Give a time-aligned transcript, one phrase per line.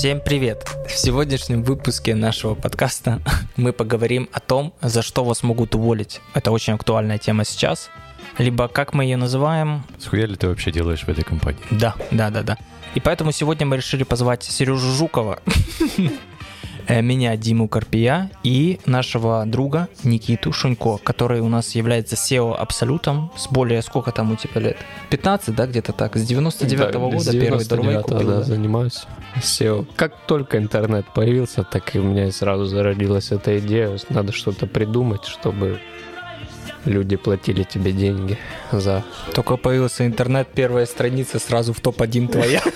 [0.00, 0.66] Всем привет!
[0.88, 3.20] В сегодняшнем выпуске нашего подкаста
[3.56, 6.22] мы поговорим о том, за что вас могут уволить.
[6.32, 7.90] Это очень актуальная тема сейчас.
[8.38, 9.84] Либо как мы ее называем...
[9.98, 11.60] Схуя ли ты вообще делаешь в этой компании?
[11.70, 12.56] Да, да, да, да.
[12.94, 15.40] И поэтому сегодня мы решили позвать Сережу Жукова,
[17.00, 23.46] меня, Диму Карпия и нашего друга Никиту Шунько, который у нас является SEO Абсолютом с
[23.48, 24.76] более, сколько там у тебя лет?
[25.10, 26.16] 15, да, где-то так?
[26.16, 28.18] С 99 -го Да, года с первый 99-го, дурвей купил.
[28.18, 28.42] да, да?
[28.42, 29.86] занимаюсь SEO.
[29.96, 33.96] Как только интернет появился, так и у меня сразу зародилась эта идея.
[34.08, 35.78] Надо что-то придумать, чтобы
[36.84, 38.38] люди платили тебе деньги
[38.72, 39.04] за...
[39.34, 42.62] Только появился интернет, первая страница сразу в топ-1 твоя.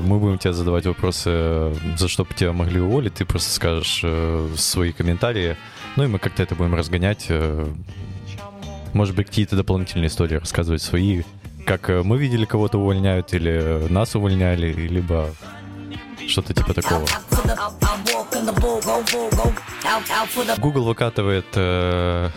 [0.00, 3.14] Мы будем тебе задавать вопросы, за что бы тебя могли уволить.
[3.14, 5.56] Ты просто скажешь э, свои комментарии.
[5.96, 7.26] Ну и мы как-то это будем разгонять.
[7.28, 7.66] э,
[8.92, 11.22] может быть, какие-то дополнительные истории рассказывать свои.
[11.66, 15.30] Как э, мы видели, кого-то увольняют, или э, нас увольняли, либо
[16.26, 17.06] что-то типа такого.
[20.58, 22.30] Google выкатывает э.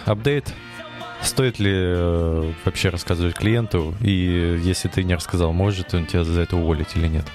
[1.23, 3.93] Стоит ли э, вообще рассказывать клиенту?
[4.01, 7.25] И если ты не рассказал, может он тебя за это уволить или нет?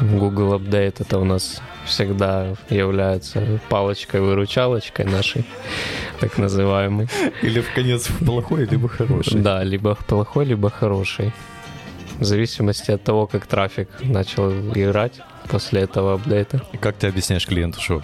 [0.00, 5.44] Google Update это у нас всегда является палочкой-выручалочкой нашей,
[6.20, 7.08] так называемой.
[7.42, 9.40] Или в конец плохой, либо хороший.
[9.40, 11.32] Да, либо плохой, либо хороший.
[12.18, 16.62] В зависимости от того, как трафик начал играть после этого апдейта.
[16.72, 18.02] И как ты объясняешь клиенту, что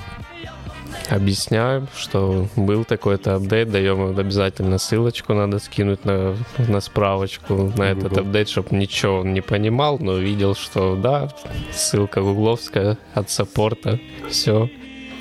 [1.09, 8.11] Объясняем, что был такой-то апдейт, даем обязательно ссылочку, надо скинуть на, на справочку на этот
[8.11, 8.21] Google.
[8.23, 11.29] апдейт, чтобы ничего он не понимал, но видел, что да,
[11.73, 14.69] ссылка гугловская от саппорта, все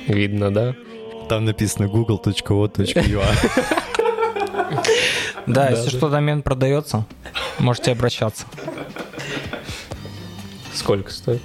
[0.08, 0.74] видно, да.
[1.28, 3.26] там написано google.o.ua.
[5.46, 7.04] Да, если что, домен продается,
[7.60, 8.46] можете обращаться.
[10.74, 11.40] Сколько стоит?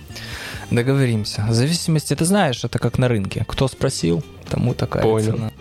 [0.72, 1.46] Договоримся.
[1.50, 3.44] В зависимости, ты знаешь, это как на рынке.
[3.48, 5.34] Кто спросил, тому такая Понял.
[5.34, 5.52] цена.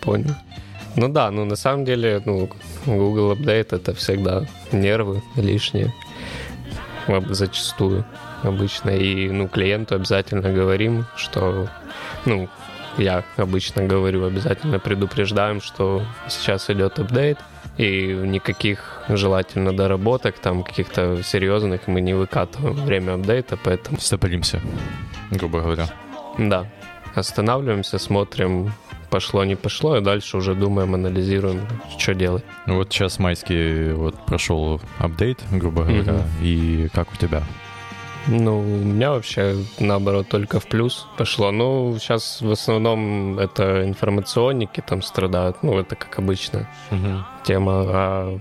[0.00, 0.34] Понял.
[0.96, 2.48] Ну да, ну на самом деле, ну,
[2.86, 5.92] Google Update это всегда нервы лишние.
[7.28, 8.06] Зачастую
[8.42, 8.90] обычно.
[8.90, 11.68] И, ну, клиенту обязательно говорим, что,
[12.24, 12.48] ну,
[12.96, 17.38] я обычно говорю, обязательно предупреждаем, что сейчас идет апдейт,
[17.78, 24.60] и никаких желательно доработок, там каких-то серьезных мы не выкатываем время апдейта, поэтому Стопоримся,
[25.30, 25.86] грубо говоря.
[26.38, 26.66] да,
[27.14, 28.72] останавливаемся, смотрим,
[29.10, 31.60] пошло, не пошло, и дальше уже думаем, анализируем,
[31.98, 32.44] что делать.
[32.66, 36.22] Ну Вот сейчас майский вот прошел апдейт, грубо говоря, Мгм.
[36.42, 37.42] и как у тебя?
[38.26, 41.50] Ну, у меня вообще, наоборот, только в плюс пошло.
[41.50, 46.68] Ну, сейчас в основном это информационники там страдают, ну, это как обычно
[47.44, 48.38] тема, а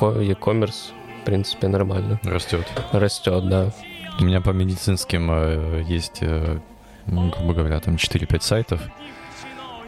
[0.00, 2.20] e-commerce, в принципе, нормально.
[2.24, 2.66] Растет.
[2.92, 3.72] Растет, да.
[4.20, 6.58] У меня по медицинским э, есть, э,
[7.06, 8.80] ну, грубо говоря, там 4-5 сайтов.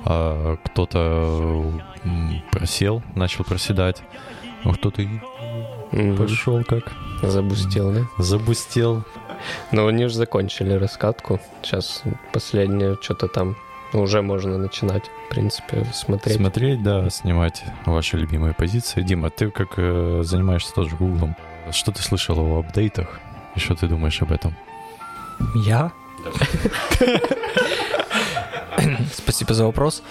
[0.07, 1.73] А кто-то
[2.51, 4.03] просел, начал проседать.
[4.65, 5.03] Ну, кто-то
[5.95, 6.17] Мгм.
[6.17, 8.01] пошел как Забустил, да?
[8.19, 9.05] забустел.
[9.71, 11.41] Но они же закончили раскатку.
[11.63, 13.57] Сейчас последнее что-то там
[13.93, 16.37] уже можно начинать, в принципе, смотреть.
[16.37, 19.03] Смотреть, да, снимать ваши любимые позиции.
[19.03, 21.37] Дима, ты как э, занимаешься тоже Гуглом,
[21.71, 23.21] что ты слышал о апдейтах?
[23.55, 24.55] И что ты думаешь об этом?
[25.55, 25.93] Я?
[29.15, 30.03] Спасибо за вопрос.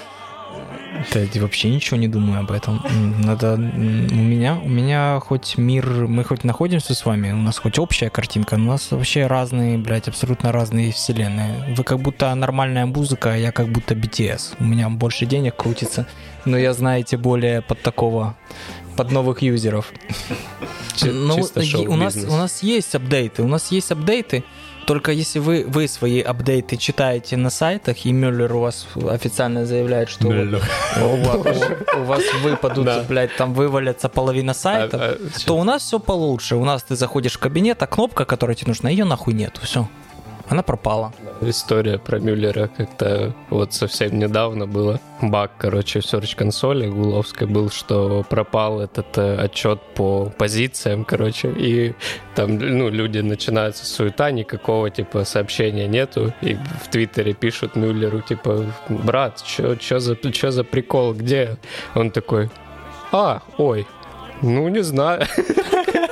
[1.11, 2.81] Да, я вообще ничего не думаю об этом.
[3.19, 7.79] Надо у меня, у меня хоть мир, мы хоть находимся с вами, у нас хоть
[7.79, 11.75] общая картинка, но у нас вообще разные, блядь, абсолютно разные вселенные.
[11.75, 14.55] Вы как будто нормальная музыка, а я как будто BTS.
[14.59, 16.07] У меня больше денег крутится,
[16.45, 18.35] но я, знаете, более под такого,
[18.95, 19.91] под новых юзеров.
[21.01, 21.39] Ну,
[21.87, 24.43] у нас, у нас есть апдейты, у нас есть апдейты,
[24.85, 30.09] только если вы, вы свои апдейты читаете на сайтах, и Мюллер у вас официально заявляет,
[30.09, 30.31] что у,
[31.17, 33.03] ва- у- у вас выпадут, Да.
[33.07, 36.55] блядь, там вывалится половина А- сайтов, а, то у нас все получше.
[36.55, 39.87] У нас ты заходишь в кабинет, а кнопка, которая тебе нужна, ее нахуй нету, все.
[40.49, 41.13] Она пропала.
[41.41, 44.99] История про Мюллера как-то вот совсем недавно было.
[45.21, 51.49] Баг, короче, в Search консоли гугловской был, что пропал этот э, отчет по позициям, короче,
[51.49, 51.93] и
[52.35, 58.65] там, ну, люди начинаются суета, никакого, типа, сообщения нету, и в Твиттере пишут Мюллеру, типа,
[58.89, 61.57] брат, что за, чё за прикол, где?
[61.95, 62.49] Он такой,
[63.13, 63.87] а, ой,
[64.41, 65.25] ну, не знаю.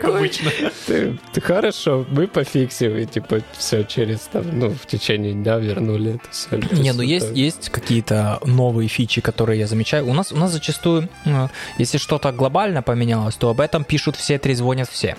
[0.00, 0.50] Как обычно.
[0.86, 6.14] Ты, ты хорошо, мы пофиксим, и типа все через там, ну, в течение дня вернули
[6.14, 6.56] это все.
[6.72, 10.08] Не, ну есть, есть какие-то новые фичи, которые я замечаю.
[10.08, 11.48] У нас, у нас зачастую, э,
[11.78, 15.16] если что-то глобально поменялось, то об этом пишут все, трезвонят все.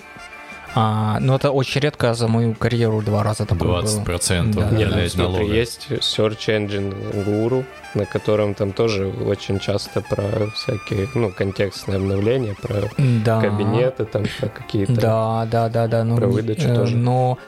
[0.74, 4.04] А, но это очень редко за мою карьеру два раза такое 20% было.
[4.04, 4.76] процентов Да.
[4.76, 6.94] Нет, ну, блядь, смотри, есть Search Engine
[7.26, 7.64] Guru,
[7.94, 10.22] на котором там тоже очень часто про
[10.54, 12.88] всякие, ну, контекстные обновления, про
[13.24, 13.40] Да.
[13.40, 14.94] кабинеты, там, про какие-то...
[14.94, 16.04] Да, да, да, да.
[16.04, 16.96] Ну, Про выдачу э, тоже.
[16.96, 17.38] Но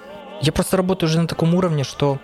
[0.42, 2.18] я просто работаю уже на таком уровне, что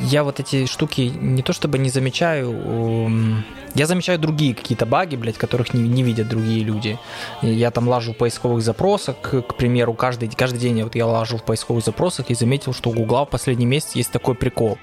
[0.00, 3.42] я вот эти штуки не то чтобы не замечаю,
[3.74, 6.98] я замечаю другие какие-то баги, блядь, которых не, не видят другие люди.
[7.42, 11.38] Я там лажу в поисковых запросах, к, к примеру, каждый, каждый день вот я лажу
[11.38, 14.78] в поисковых запросах и заметил, что у Гугла в последний месяц есть такой прикол.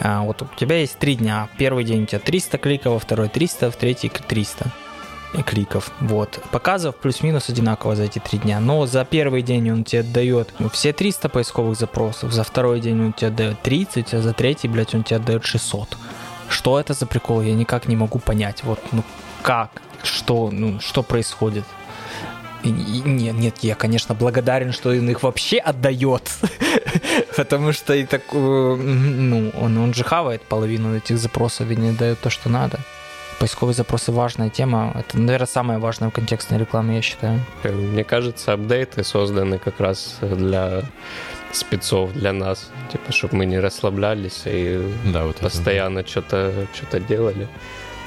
[0.00, 1.48] А, вот у тебя есть три дня.
[1.58, 4.70] Первый день у тебя 300 кликов, во второй 300, в третий 300
[5.44, 5.90] кликов.
[6.00, 6.40] Вот.
[6.50, 8.60] Показов плюс-минус одинаково за эти три дня.
[8.60, 13.12] Но за первый день он тебе дает все 300 поисковых запросов, за второй день он
[13.12, 15.96] тебе дает 30, а за третий, блядь, он тебе дает 600.
[16.48, 17.42] Что это за прикол?
[17.42, 18.62] Я никак не могу понять.
[18.64, 19.02] Вот, ну,
[19.42, 19.70] как?
[20.02, 20.50] Что?
[20.52, 21.64] Ну, что происходит?
[22.62, 26.30] И- и- нет, нет, я, конечно, благодарен, что он их вообще отдает.
[27.36, 31.92] Потому что и так, э, ну, он, он же хавает половину этих запросов и не
[31.92, 32.78] дает то, что надо.
[33.38, 34.92] Поисковые запросы важная тема.
[34.94, 37.40] Это, наверное, самое важное в контекстной рекламе, я считаю.
[37.64, 40.82] Э, Мне кажется, апдейты созданы как раз для
[41.52, 42.70] спецов, для нас.
[42.90, 44.80] Типа, чтобы мы не расслаблялись и
[45.12, 45.44] Да, вот это.
[45.44, 47.46] постоянно что-то что делали.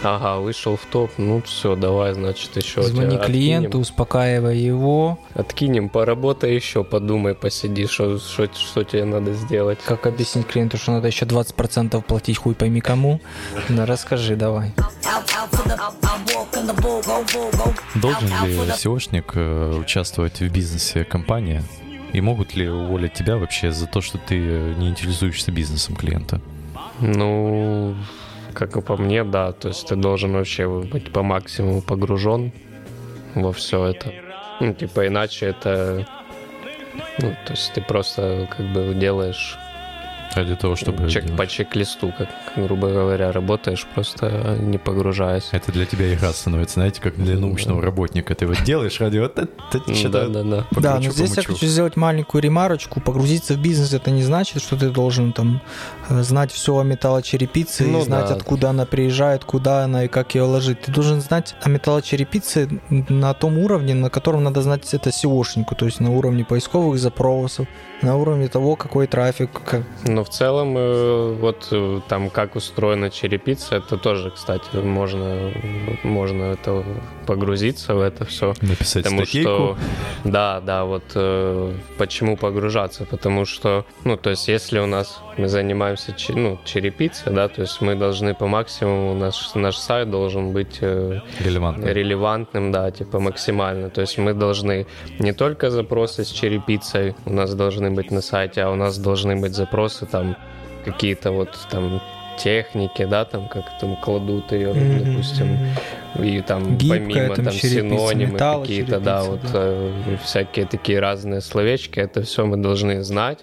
[0.01, 5.19] Ага, вышел в топ, ну все, давай, значит, еще Звони клиенту, успокаивай его.
[5.33, 9.79] Откинем, поработай еще, подумай, посиди, что, что, что тебе надо сделать.
[9.83, 13.19] Как объяснить клиенту, что надо еще 20% платить хуй пойми кому?
[13.69, 14.71] Да расскажи давай.
[17.95, 21.61] Должен ли SEOшник э, участвовать в бизнесе компании?
[22.13, 26.41] И могут ли уволить тебя вообще за то, что ты не интересуешься бизнесом клиента?
[26.99, 27.95] Ну,
[28.53, 29.51] как и по мне, да.
[29.51, 32.51] То есть ты должен вообще быть по максимуму погружен
[33.35, 34.13] во все это.
[34.59, 36.07] Ну, типа, иначе это...
[37.19, 39.57] Ну, то есть ты просто как бы делаешь
[40.35, 41.09] Ради того, чтобы...
[41.09, 45.49] чек по чек-листу, как, грубо говоря, работаешь, просто не погружаясь.
[45.51, 48.35] Это для тебя игра становится, знаете, как для научного работника.
[48.35, 49.49] Ты вот делаешь ради вот это,
[49.87, 50.65] Да, что-то да, да.
[50.71, 53.01] Да, но здесь я хочу сделать маленькую ремарочку.
[53.01, 55.61] Погрузиться в бизнес это не значит, что ты должен там
[56.09, 58.35] э, знать все о металлочерепице Ну и знать, да.
[58.35, 60.81] откуда она приезжает, куда она и как ее ложить.
[60.81, 65.85] Ты должен знать о металлочерепице на том уровне, на котором надо знать это SEOшнику, то
[65.85, 67.67] есть на уровне поисковых запросов,
[68.01, 69.83] на уровне того, какой трафик, как...
[70.19, 75.53] Но в целом, э, вот э, там как устроена черепица, это тоже, кстати, можно,
[76.03, 76.83] можно это
[77.25, 78.53] погрузиться в это все.
[78.59, 79.49] Написать Потому статейку.
[79.49, 79.77] что,
[80.25, 83.05] да, да, вот э, почему погружаться?
[83.05, 87.79] Потому что, ну, то есть, если у нас мы занимаемся, ну, черепицей, да, то есть
[87.79, 91.85] мы должны по максимуму, наш, наш сайт должен быть Релевантно.
[91.85, 93.89] релевантным, да, типа максимально.
[93.89, 94.85] То есть мы должны
[95.19, 99.37] не только запросы с черепицей у нас должны быть на сайте, а у нас должны
[99.37, 100.35] быть запросы там
[100.85, 102.01] какие-то вот там
[102.37, 105.57] техники, да, там как там кладут ее, допустим,
[106.19, 109.49] и там Гибкая помимо там там синонимы какие-то, да, вот да.
[109.53, 113.39] э, всякие такие разные словечки, это все мы должны знать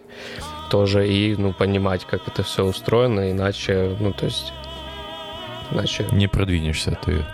[0.70, 4.52] тоже и, ну, понимать, как это все устроено, иначе, ну, то есть,
[5.70, 7.24] иначе Не продвинешься ты.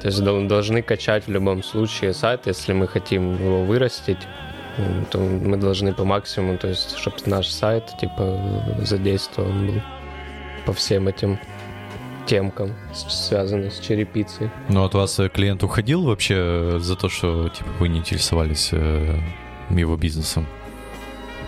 [0.00, 4.18] то есть дол- должны качать в любом случае сайт, если мы хотим его вырастить,
[5.10, 8.38] то мы должны по максимуму, то есть чтобы наш сайт типа
[8.82, 9.82] задействован был
[10.64, 11.38] по всем этим
[12.26, 14.50] темкам, связанным с черепицей.
[14.68, 18.70] Ну, от вас э, клиент уходил вообще э, за то, что типа вы не интересовались
[18.72, 19.18] э,
[19.70, 20.46] его бизнесом?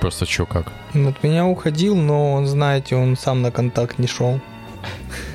[0.00, 0.72] Просто чё как?
[0.92, 4.40] От меня уходил, но, он, знаете, он сам на контакт не шел.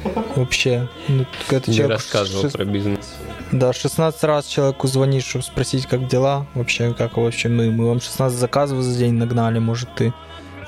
[0.35, 0.87] Вообще.
[1.07, 1.25] Ну,
[1.67, 3.15] Не рассказывал про бизнес.
[3.51, 6.45] Да, 16 раз человеку звонишь, чтобы спросить, как дела.
[6.53, 7.71] Вообще, как вообще мы?
[7.71, 9.57] Мы вам 16 заказов за день нагнали.
[9.57, 10.13] Может, ты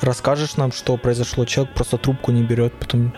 [0.01, 1.45] расскажешь нам, что произошло?
[1.45, 3.13] Человек просто трубку не берет, потом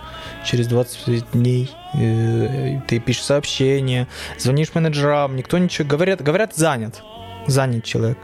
[0.46, 5.88] через 20 дней э, ты пишешь сообщение, звонишь менеджерам, никто ничего...
[5.88, 7.02] Говорят, говорят, занят.
[7.48, 8.18] Занят человек.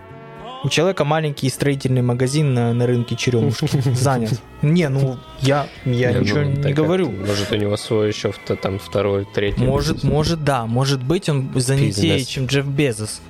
[0.63, 3.69] У человека маленький строительный магазин на, на рынке Черемушки.
[3.93, 4.41] Занят.
[4.61, 7.09] Не, ну, я, я Не, ничего ну, не говорю.
[7.11, 9.61] как- Может, у него свой еще там второй, третий.
[9.63, 10.11] Может, бизнес.
[10.11, 10.65] может, да.
[10.65, 12.27] Может быть, он занятее, Бизнес.
[12.27, 13.21] чем Джефф Безос.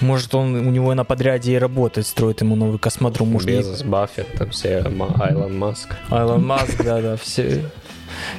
[0.00, 3.28] Может, он у него на подряде и работает, строит ему новый космодром.
[3.28, 4.78] Может, не- Безос, Баффет, там все,
[5.20, 5.94] Айлон Маск.
[6.10, 7.62] Айлон Маск, да-да, все,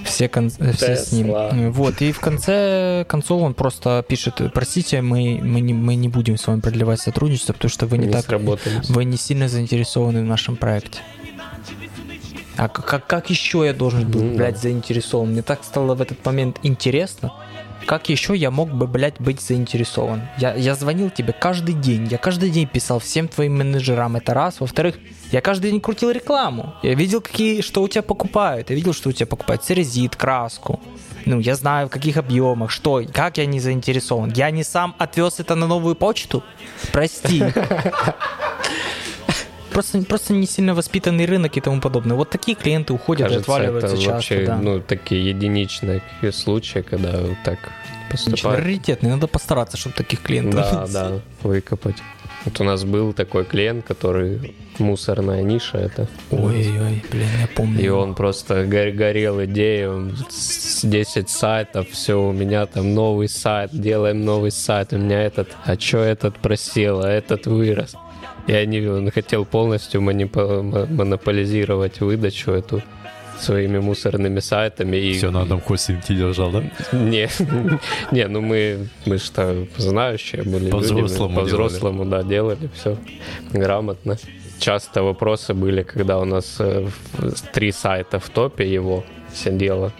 [0.05, 1.71] все, кон- все с ним.
[1.71, 6.37] Вот, и в конце концов он просто пишет, простите, мы, мы, не, мы не будем
[6.37, 8.89] с вами продлевать сотрудничество, потому что вы не, Не так, сработались.
[8.89, 10.99] вы не сильно заинтересованы в нашем проекте.
[12.55, 15.31] А как, как еще я должен был, Ну, блядь, заинтересован?
[15.31, 17.33] Мне так стало в этот момент интересно.
[17.85, 20.21] Как еще я мог бы, блядь, быть заинтересован?
[20.37, 22.07] Я, я звонил тебе каждый день.
[22.09, 24.15] Я каждый день писал всем твоим менеджерам.
[24.15, 24.59] Это раз.
[24.59, 24.95] Во-вторых,
[25.31, 26.75] я каждый день крутил рекламу.
[26.83, 28.69] Я видел, какие, что у тебя покупают.
[28.69, 30.79] Я видел, что у тебя покупают церезит, краску.
[31.25, 34.31] Ну, я знаю, в каких объемах, что, как я не заинтересован.
[34.35, 36.43] Я не сам отвез это на новую почту?
[36.91, 37.43] Прости.
[39.73, 42.15] Просто, просто не сильно воспитанный рынок и тому подобное.
[42.15, 44.13] Вот такие клиенты уходят и Кажется, отваливаются это часто.
[44.13, 44.57] вообще, да.
[44.57, 46.01] ну, такие единичные
[46.31, 47.59] случаи, когда вот так
[48.09, 48.59] поступают.
[48.59, 51.95] раритетный, надо постараться, чтобы таких клиентов Да, да, выкопать.
[52.45, 56.09] Вот у нас был такой клиент, который мусорная ниша это.
[56.29, 57.81] Ой-ой, блин, я помню.
[57.81, 63.29] И он просто го- горел идеей, он с 10 сайтов, все, у меня там новый
[63.29, 67.95] сайт, делаем новый сайт, у меня этот, а чё этот просел, а этот вырос.
[68.47, 72.81] И они, он хотел полностью монополизировать выдачу эту
[73.39, 74.97] своими мусорными сайтами.
[74.97, 76.63] И Все на одном хосте MT держал, да?
[76.91, 77.29] не,
[78.11, 82.97] не, ну мы, мы что, знающие были По-взрослому По-взрослому, да, делали все
[83.51, 84.17] грамотно.
[84.59, 86.87] Часто вопросы были, когда у нас э,
[87.53, 89.91] три сайта в топе его сидело.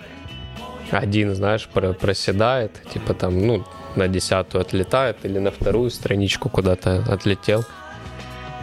[0.92, 3.64] Один, знаешь, про- проседает, типа там, ну,
[3.96, 7.66] на десятую отлетает или на вторую страничку куда-то отлетел.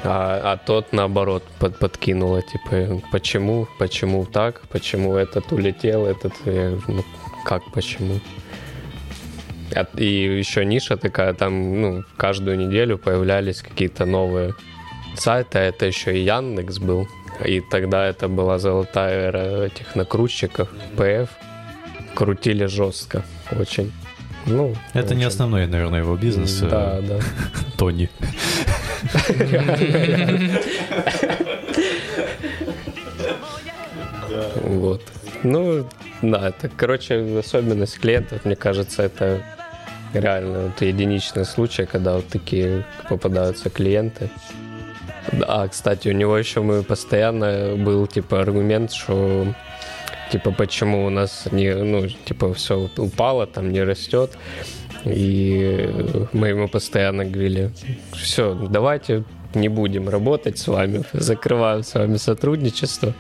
[0.03, 6.71] А, а тот наоборот под, подкинуло, типа, почему, почему так, почему этот улетел, этот, я
[6.71, 7.05] говорю, ну,
[7.45, 8.19] как почему?
[9.75, 14.55] А- И еще ниша такая, там, ну, каждую неделю появлялись какие-то новые
[15.17, 17.07] сайты, а это еще и Яндекс был.
[17.45, 21.29] И тогда это была золотая эра этих накрутчиков, ПФ.
[22.15, 23.93] Крутили жестко очень.
[24.47, 25.29] Ну, Это не очень.
[25.29, 26.63] основной, наверное, его бизнес.
[26.63, 27.19] э, Да, да.
[27.79, 28.09] Тони.
[34.63, 35.03] Вот.
[35.43, 35.87] Ну,
[36.23, 39.43] да, это, короче, особенность клиентов, мне кажется, это
[40.13, 44.31] реально вот единичный случай, когда вот такие попадаются клиенты.
[45.47, 49.47] А, кстати, у него еще мы постоянно был, типа, аргумент, что
[50.31, 54.31] типа, почему у нас не, ну, типа, все упало, там не растет.
[55.05, 55.89] И
[56.33, 57.71] мы ему постоянно говорили,
[58.13, 63.15] все, давайте не будем работать с вами, закрываем с вами сотрудничество.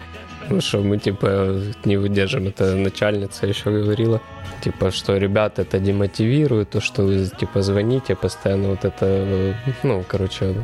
[0.48, 4.20] Ну что мы типа не выдержим, это начальница еще говорила,
[4.62, 10.54] типа, что ребят это демотивирует, то, что вы типа звоните, постоянно вот это, ну, короче,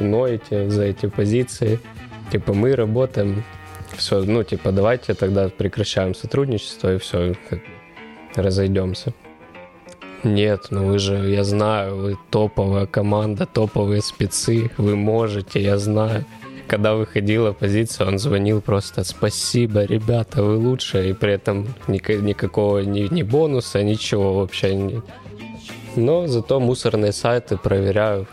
[0.00, 1.78] ноете за эти позиции.
[2.32, 3.44] Типа мы работаем,
[3.96, 7.34] все, ну, типа, давайте тогда прекращаем сотрудничество и все,
[8.34, 9.12] разойдемся.
[10.26, 16.24] Нет, ну вы же, я знаю, вы топовая команда, топовые спецы, вы можете, я знаю.
[16.66, 22.80] Когда выходила позиция, он звонил просто «Спасибо, ребята, вы лучшие», и при этом ника- никакого
[22.80, 25.04] ни, ни бонуса, ничего вообще нет.
[25.94, 28.26] Но зато мусорные сайты проверяю,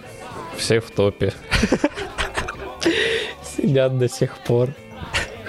[0.58, 1.32] все в топе.
[3.56, 4.70] Сидят до сих пор.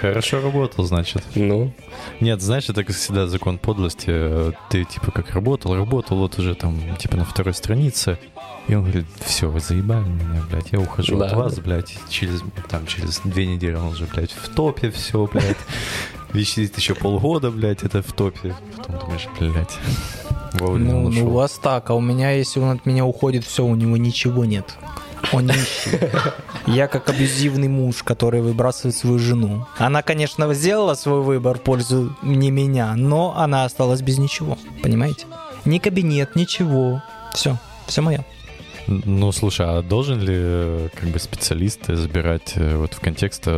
[0.08, 1.22] Хорошо работал, значит.
[1.34, 1.72] Ну,
[2.20, 4.52] Нет, знаешь, это как всегда закон подлости.
[4.70, 8.18] Ты типа как работал, работал, вот уже там типа на второй странице.
[8.66, 11.62] И он говорит, все, вы заебали меня, блядь, я ухожу Да, от вас, да.
[11.62, 15.58] блядь, через, там, через две недели он уже, блядь, в топе все, блядь.
[16.32, 18.54] Висит еще полгода, блядь, это в топе.
[18.76, 19.78] Потом думаешь, блядь,
[20.54, 23.64] вовремя Ну, ну, у вас так, а у меня, если он от меня уходит, все,
[23.64, 24.74] у него ничего нет.
[25.32, 25.98] Он нищий.
[26.66, 29.66] Я как абьюзивный муж, который выбрасывает свою жену.
[29.78, 34.58] Она, конечно, сделала свой выбор в пользу не меня, но она осталась без ничего.
[34.82, 35.26] Понимаете?
[35.64, 37.02] Ни кабинет, ничего.
[37.32, 38.24] Все, все мое.
[38.86, 43.48] Ну, слушай, а должен ли э, как бы специалист забирать э, вот в контекст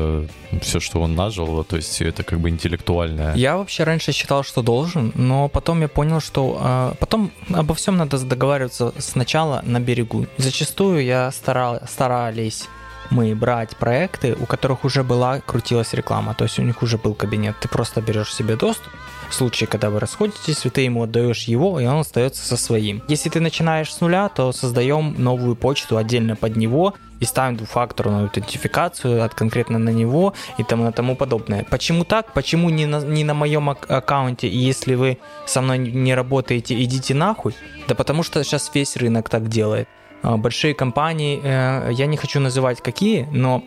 [0.62, 3.34] все, что он нажил, то есть это как бы интеллектуальное?
[3.34, 7.96] Я вообще раньше считал, что должен, но потом я понял, что э, потом обо всем
[7.96, 10.26] надо договариваться сначала на берегу.
[10.38, 12.68] Зачастую я старал, старались
[13.10, 17.14] мы брать проекты, у которых уже была крутилась реклама, то есть у них уже был
[17.14, 17.56] кабинет.
[17.60, 18.92] Ты просто берешь себе доступ.
[19.28, 23.02] В случае, когда вы расходитесь, ты ему отдаешь его, и он остается со своим.
[23.08, 28.24] Если ты начинаешь с нуля, то создаем новую почту отдельно под него и ставим двухфакторную
[28.24, 31.66] аутентификацию от конкретно на него и тому, тому подобное.
[31.70, 32.32] Почему так?
[32.34, 34.48] Почему не на, не на моем ак- аккаунте?
[34.48, 37.54] И если вы со мной не работаете, идите нахуй.
[37.88, 39.88] Да потому что сейчас весь рынок так делает.
[40.22, 43.62] А, Большие компании, э, я не хочу называть какие, но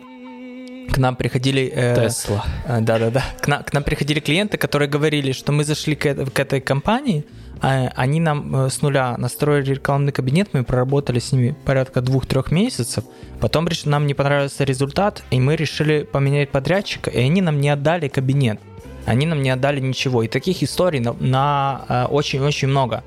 [0.92, 1.70] к нам приходили...
[1.74, 2.44] э, Тесла.
[2.66, 3.22] а, Да-да-да.
[3.40, 6.60] К, на- к нам приходили клиенты, которые говорили, что мы зашли к, э- к этой
[6.60, 7.24] компании,
[7.62, 12.50] А, Они нам э, с нуля настроили рекламный кабинет, мы проработали с ними порядка двух-трех
[12.52, 13.04] месяцев.
[13.40, 17.68] Потом реш- нам не понравился результат, и мы решили поменять подрядчика, и они нам не
[17.68, 18.58] отдали кабинет.
[19.06, 20.22] Они нам не отдали ничего.
[20.22, 23.02] И таких историй на- на э, очень-очень много.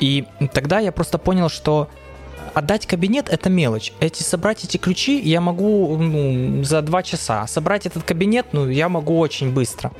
[0.00, 1.88] И тогда я просто понял, что
[2.54, 3.92] отдать кабинет это мелочь.
[4.00, 7.46] Эти собрать эти ключи я могу ну, за два часа.
[7.46, 9.92] Собрать этот кабинет, ну, я могу очень быстро.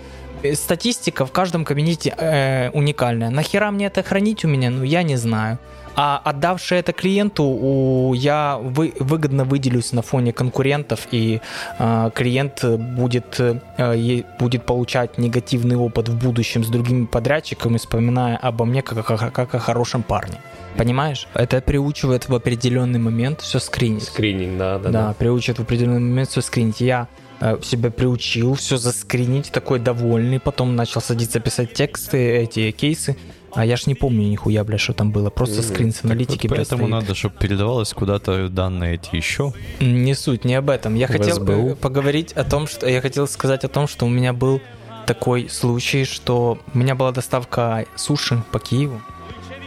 [0.42, 3.30] Э, Статистика в каждом кабинете э, уникальная.
[3.30, 4.70] Нахера мне это хранить у меня?
[4.70, 5.58] Ну, я не знаю.
[6.02, 11.40] А отдавший это клиенту, у, я вы, выгодно выделюсь на фоне конкурентов, и
[11.78, 18.64] э, клиент будет, э, будет получать негативный опыт в будущем с другими подрядчиками, вспоминая обо
[18.64, 20.38] мне как, о- как о хорошем парне.
[20.78, 21.28] Понимаешь?
[21.34, 24.04] Это приучивает в определенный момент все скринить.
[24.04, 25.12] Скрининг, да, да, Да, да.
[25.12, 26.80] приучит в определенный момент все скринить.
[26.80, 27.08] Я
[27.42, 33.16] э, себя приучил все заскринить, такой довольный, потом начал садиться писать тексты, эти кейсы.
[33.54, 35.30] А я ж не помню нихуя, бля, что там было.
[35.30, 36.90] Просто скрин с аналитики, Вот поэтому стоит.
[37.02, 39.52] надо, чтобы передавалось куда-то данные эти еще.
[39.80, 40.94] Не суть, не об этом.
[40.94, 41.52] Я В хотел СБУ.
[41.70, 44.60] э, поговорить о том, что я хотел сказать о том, что у меня был
[45.06, 49.00] такой случай, что у меня была доставка суши по Киеву.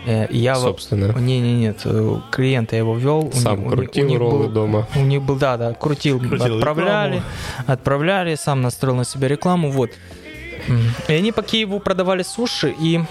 [0.06, 1.12] Э, я Собственно.
[1.20, 3.26] Не, не, нет, э, клиента я его вел.
[3.28, 4.88] у Сам у них- крутил у них роллы был- дома.
[4.96, 7.32] У них был, да, да, крутил, Крутил отправляли, рекламу.
[7.68, 9.92] отправляли, сам настроил на себя рекламу, вот.
[11.10, 13.02] И они по Киеву продавали суши, и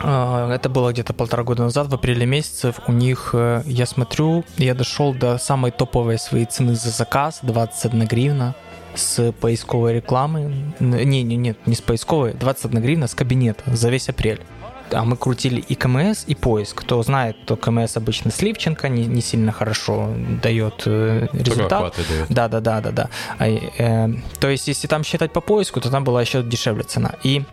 [0.00, 4.74] это было где-то полтора года назад, в апреле месяце, у них, э, я смотрю, я
[4.74, 8.54] дошел до самой топовой своей цены за заказ, 21 гривна,
[8.94, 10.72] с поисковой рекламы.
[10.80, 14.40] Не, не, нет, не с поисковой, 21 гривна с кабинета за весь апрель.
[14.92, 16.82] А мы крутили и КМС, и поиск.
[16.82, 20.10] Кто знает, то КМС обычно Сливченко не, не сильно хорошо
[20.42, 21.94] дает э, результат.
[22.08, 22.26] дает.
[22.28, 23.10] Да, да, да, да, да.
[23.38, 27.14] А, э, то есть, если там считать по поиску, то там была еще дешевле цена.
[27.22, 27.44] И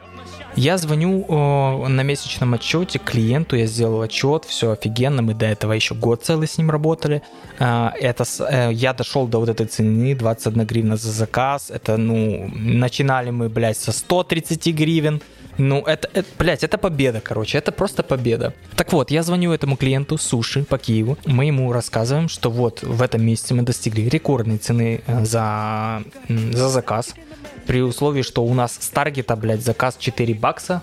[0.55, 5.74] я звоню э, на месячном отчете клиенту, я сделал отчет, все офигенно, мы до этого
[5.74, 7.22] еще год целый с ним работали.
[7.60, 11.71] Э, это, э, я дошел до вот этой цены, 21 гривна за заказ.
[11.71, 15.21] Это, ну, начинали мы, блядь, со 130 гривен.
[15.58, 18.54] Ну, это, это, блядь, это победа, короче, это просто победа.
[18.75, 23.02] Так вот, я звоню этому клиенту суши по Киеву, мы ему рассказываем, что вот в
[23.02, 27.15] этом месяце мы достигли рекордной цены э, за, за заказ,
[27.65, 30.82] при условии, что у нас с таргета, блядь, заказ 4 бакса,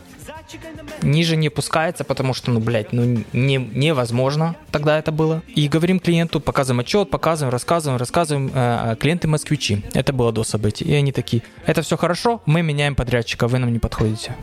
[1.02, 5.42] ниже не пускается, потому что, ну, блядь, ну, не, невозможно тогда это было.
[5.54, 8.50] И говорим клиенту, показываем отчет, показываем, рассказываем, рассказываем.
[8.54, 9.84] Э, клиенты москвичи.
[9.94, 10.84] Это было до событий.
[10.84, 14.34] И они такие, это все хорошо, мы меняем подрядчика, вы нам не подходите.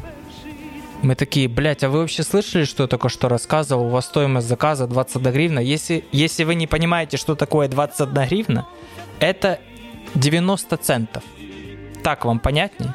[1.02, 3.86] Мы такие, блядь, а вы вообще слышали, что я только что рассказывал?
[3.86, 5.60] У вас стоимость заказа 21 гривна.
[5.60, 8.68] Если, если вы не понимаете, что такое 21 гривна,
[9.20, 9.60] это
[10.16, 11.24] 90 центов.
[12.06, 12.90] Так вам понятней?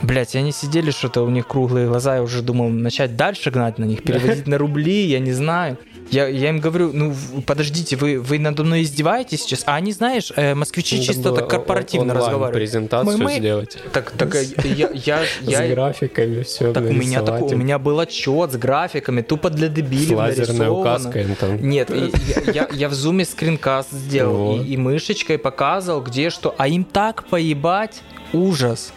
[0.00, 3.84] Блять, они сидели, что-то у них круглые глаза, я уже думал начать дальше гнать на
[3.84, 5.76] них, переводить на рубли, я не знаю.
[6.10, 7.14] Я, я им говорю, ну
[7.46, 9.62] подождите, вы, вы надо мной издеваетесь сейчас?
[9.66, 12.54] А они, знаешь, э, москвичи Надо чисто было так корпоративно онлайн разговаривают.
[12.54, 13.78] презентацию Мы- мы- сделать.
[13.92, 17.78] Так, так э, я, я, я, С графиками все так у меня, так, у меня
[17.78, 20.80] был отчет с графиками, тупо для С дебилов лазерной нарисовано.
[20.80, 21.24] указкой.
[21.28, 21.68] ну, там.
[21.68, 22.12] Нет, и
[22.44, 24.64] я, я, я в зуме скринкаст сделал Вот.
[24.66, 26.54] и, и мышечкой показывал, где что.
[26.58, 28.02] А им так поебать.
[28.32, 28.92] Ужас.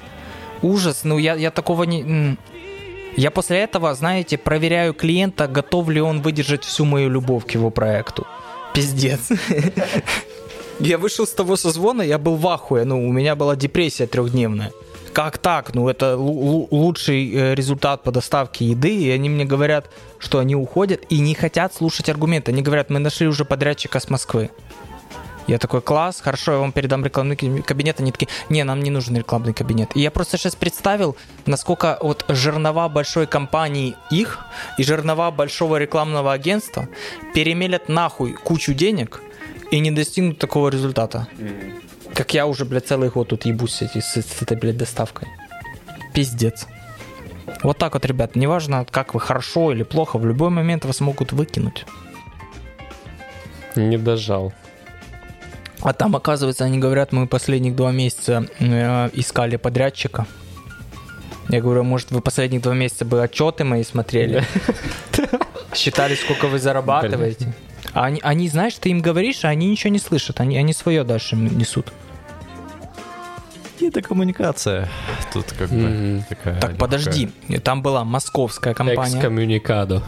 [0.61, 1.01] Ужас.
[1.03, 2.01] Ну, я, я такого не...
[2.01, 2.37] м.
[3.15, 7.69] Я после этого, знаете, проверяю клиента, готов ли он выдержать всю мою любовь к его
[7.69, 8.25] проекту.
[8.73, 9.29] Пиздец.
[10.79, 12.83] Я вышел с того созвона, я был в ахуе.
[12.83, 14.71] Ну, у меня была депрессия трехдневная.
[15.13, 15.75] Как так?
[15.75, 20.39] Ну, это лу- лу- лучший э, результат по доставке еды, и они мне говорят, что
[20.39, 22.51] они уходят и не хотят слушать аргументы.
[22.51, 24.49] Они говорят, мы нашли уже подрядчика с Москвы.
[25.47, 27.99] Я такой, класс, хорошо, я вам передам рекламный кабинет.
[27.99, 29.89] Они такие, не, нам не нужен рекламный кабинет.
[29.95, 34.39] И я просто сейчас представил, насколько вот жернова большой компании их
[34.77, 36.87] и жернова большого рекламного агентства
[37.33, 39.21] перемелят нахуй кучу денег
[39.71, 41.27] и не достигнут такого результата.
[42.13, 45.27] Как я уже, блядь, целый год тут ебусь с, с- с этой, блядь, доставкой.
[46.13, 46.67] Пиздец.
[47.63, 51.31] Вот так вот, ребят, неважно, как вы хорошо или плохо, в любой момент вас могут
[51.33, 51.85] выкинуть.
[53.75, 54.53] Не дожал.
[55.83, 60.25] А там, оказывается, они говорят, мы последних два месяца э, искали подрядчика.
[61.49, 64.43] Я говорю, может, вы последних два месяца бы отчеты мои смотрели?
[65.75, 67.53] Считали, сколько вы зарабатываете?
[67.91, 70.39] А они, они, знаешь, ты им говоришь, а они ничего не слышат.
[70.39, 71.91] Они, они свое дальше несут.
[73.81, 74.87] Это коммуникация.
[75.33, 76.23] Тут как бы Мгм.
[76.29, 76.61] такая...
[76.61, 77.29] Так, подожди.
[77.63, 79.17] Там была московская компания.
[79.17, 80.01] Экскоммуникадо.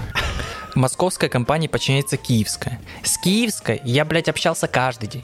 [0.74, 2.80] Московская компания подчиняется киевская.
[3.04, 5.24] С киевской я, блядь, общался каждый день.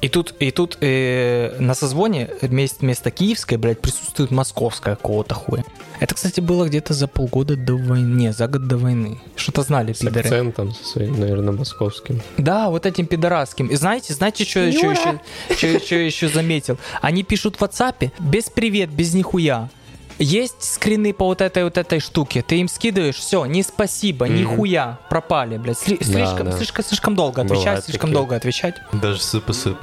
[0.00, 5.64] И тут, и тут э, на созвоне вместо, вместо киевской, блядь, присутствует московская какого-то хуя.
[6.00, 8.14] Это, кстати, было где-то за полгода до войны.
[8.14, 9.18] Не, за год до войны.
[9.36, 10.20] Что-то знали, С пидоры.
[10.20, 12.20] акцентом своим, наверное, московским.
[12.36, 13.68] Да, вот этим пидорасским.
[13.68, 16.78] И знаете, знаете, что еще, еще, что еще заметил?
[17.00, 19.70] Они пишут в WhatsApp без привет, без нихуя.
[20.18, 24.36] Есть скрины по вот этой вот этой штуке, ты им скидываешь, все, не спасибо, Мгм.
[24.36, 25.76] нихуя, пропали, блядь.
[25.76, 26.56] Сли- Да, слишком, да.
[26.56, 28.14] слишком, слишком долго отвечать, Бывают слишком такие.
[28.14, 28.74] долго отвечать.
[28.92, 29.76] Даже сып-сып.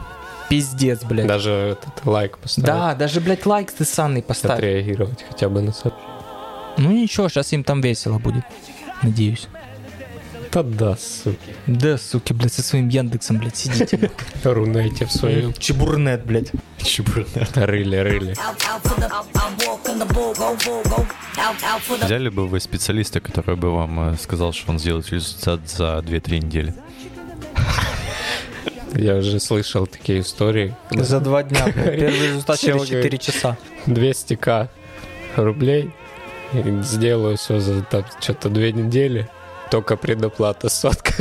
[0.50, 1.28] Пиздец, блядь.
[1.28, 2.65] Даже этот лайк поставить.
[2.65, 4.52] Да, даже, блядь, лайк ты санный поставь.
[4.54, 6.10] Отреагировать хотя бы на сообщение.
[6.78, 8.44] Ну ничего, сейчас им там весело будет.
[9.02, 9.48] Надеюсь.
[10.52, 11.38] Да да, сука.
[11.66, 14.12] Да, суки, блядь, со своим Яндексом, блядь, сидите.
[14.44, 15.54] Рунете в своем.
[15.54, 16.52] Чебурнет, блядь.
[17.56, 18.36] Рыли, рыли.
[22.04, 26.40] Взяли бы вы специалиста, который бы вам э, сказал, что он сделает результат за 2-3
[26.40, 26.76] недели?
[28.94, 30.76] Я уже слышал такие истории.
[30.92, 31.72] За два дня.
[31.74, 33.22] Первый результат через 4 говорит.
[33.22, 33.58] часа.
[33.86, 34.68] 200к
[35.38, 35.92] рублей.
[36.54, 39.30] И сделаю все за там что-то две недели.
[39.72, 41.14] Только предоплата сотка.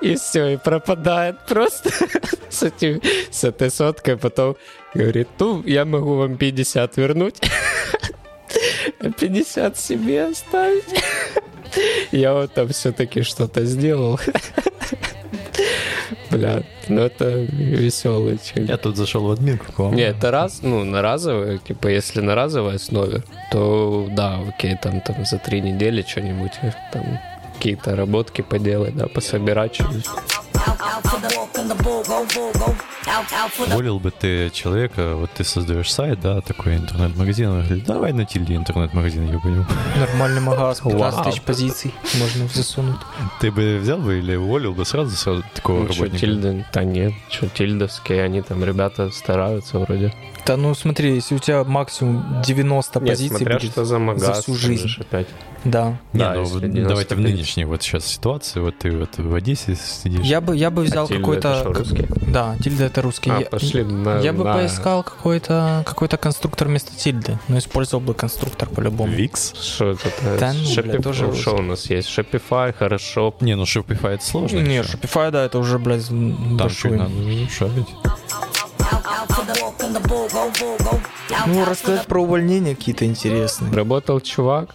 [0.00, 1.90] И все, и пропадает просто
[2.48, 4.16] с, этим, с этой соткой.
[4.16, 4.56] Потом
[4.94, 7.40] говорит, ну, я могу вам 50 вернуть,
[9.00, 10.84] а 50 себе оставить.
[12.12, 14.20] Я вот там все-таки что-то сделал.
[16.30, 18.70] Бля, ну это веселый человек.
[18.70, 19.94] Я тут зашел в админку к вам.
[19.94, 25.00] Не, это раз, ну, на разовой, типа, если на разовой основе, то да, окей, там,
[25.00, 26.52] там за три недели что-нибудь,
[26.92, 27.18] там,
[27.56, 30.06] какие-то работки поделать, да, пособирать что-нибудь.
[33.66, 38.24] Уволил бы ты человека, вот ты создаешь сайт, да, такой интернет-магазин, он говорит, давай на
[38.24, 39.64] тильде интернет-магазин, я понял.
[39.98, 41.24] Нормальный магаз, 15 Вау.
[41.24, 42.96] тысяч позиций можно засунуть.
[43.40, 46.26] Ты бы взял бы или уволил бы сразу, сразу такого Ну, что, работника?
[46.26, 46.66] тильды?
[46.72, 50.12] Да нет, что, тильдовские, они там, ребята, стараются вроде.
[50.48, 54.38] Да ну смотри, если у тебя максимум 90 Нет, позиций смотря будет, что за магаз.
[54.42, 54.88] всю там жизнь.
[54.98, 55.26] опять.
[55.64, 55.98] да.
[56.14, 56.88] Не, Да, ну, если вот 95.
[56.88, 60.24] давайте в нынешней вот сейчас ситуации, вот ты вот в Одессе сидишь.
[60.24, 61.70] Я бы, я бы взял А какой-то...
[61.74, 62.30] как-?
[62.32, 63.30] Да, Тильда это русский.
[63.30, 64.20] А, Я- пошли на...
[64.20, 69.12] Я бы на- поискал какой-то какой-то конструктор вместо тильды, но использовал бы конструктор по-любому.
[69.12, 69.52] Викс?
[69.54, 70.10] Что это?
[70.40, 72.08] Да ну, Shopify- бля, тоже Что у нас есть?
[72.08, 73.34] Shopify, хорошо.
[73.42, 74.60] Не, ну Shopify это сложно.
[74.60, 74.96] Не, ещё.
[74.96, 76.92] Shopify, да, это уже, блядь, Там большой.
[76.92, 77.12] чуть надо
[77.50, 77.86] шарить.
[81.46, 83.72] Ну, рассказать про увольнения какие-то интересные.
[83.72, 84.74] Работал чувак,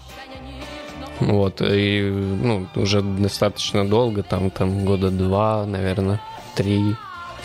[1.19, 6.21] вот, и, ну, уже достаточно долго, там, там года два, наверное,
[6.55, 6.95] три.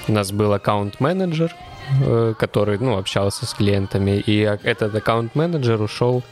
[0.09, 1.55] У нас был аккаунт-менеджер,
[2.05, 6.23] э, который, ну, общался с клиентами, и а- этот аккаунт-менеджер ушел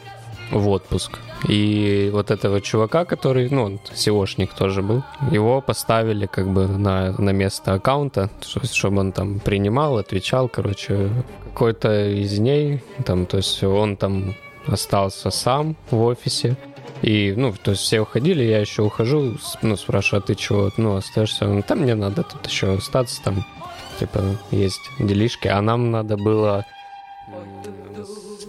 [0.50, 1.18] в отпуск.
[1.48, 7.30] И вот этого чувака, который, ну, SEOшник тоже был, его поставили как бы на, на
[7.30, 8.30] место аккаунта,
[8.64, 11.10] чтобы он там принимал, отвечал, короче,
[11.52, 14.34] какой-то из дней, там, то есть он там
[14.66, 16.56] остался сам в офисе,
[17.02, 20.96] и, ну, то есть все уходили, я еще ухожу, ну, спрашиваю, а ты чего, ну,
[20.96, 21.48] остаешься?
[21.48, 23.44] Он, там мне надо тут еще остаться, там,
[24.00, 26.64] типа, есть делишки, а нам надо было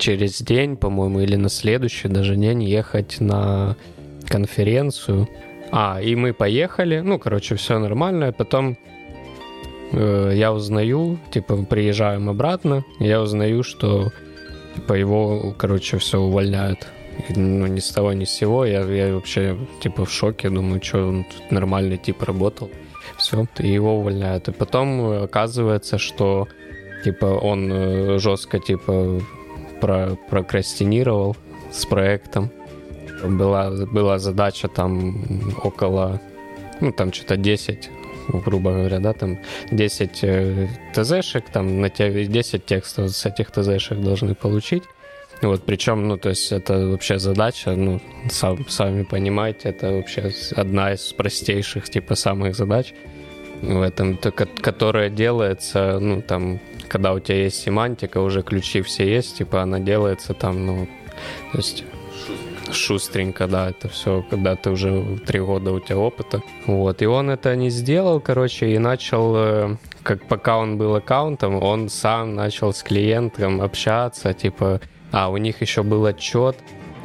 [0.08, 3.76] через день, по-моему, или на следующий даже день ехать на
[4.30, 5.28] конференцию.
[5.70, 8.78] А, и мы поехали, ну, короче, все нормально, потом
[9.92, 14.14] э, я узнаю, типа, приезжаем обратно, я узнаю, что,
[14.76, 16.88] типа, его, короче, все увольняют.
[17.28, 18.64] И, ну, ни с того, ни с сего.
[18.64, 20.50] Я, я вообще, типа, в шоке.
[20.50, 22.70] Думаю, что он тут нормальный тип работал.
[23.18, 24.48] Все, и его увольняют.
[24.48, 26.48] И потом э, оказывается, что,
[27.04, 29.20] типа, он э, жестко, типа,
[29.80, 31.36] про, прокрастинировал
[31.72, 32.50] с проектом.
[33.24, 36.22] Была, была задача там около,
[36.82, 37.90] ну, там что-то 10
[38.46, 39.40] грубо говоря, да, там
[39.72, 44.84] 10 э, ТЗшек, там на те 10 текстов с этих ТЗшек должны получить.
[45.42, 50.94] Вот, причем, ну, то есть это вообще задача, ну, сам, сами понимаете, это вообще одна
[50.94, 52.94] из простейших, типа, самых задач
[53.62, 58.82] в этом, то- ко- которая делается, ну, там, когда у тебя есть семантика, уже ключи
[58.82, 60.88] все есть, типа, она делается там, ну,
[61.52, 61.84] то есть
[62.72, 66.42] шустренько, да, это все, когда ты уже три года у тебя опыта.
[66.66, 71.62] Вот, и он это не сделал, короче, и начал, э, как пока он был аккаунтом,
[71.62, 76.58] он сам начал с клиентом общаться, типа, а у них еще был отчет,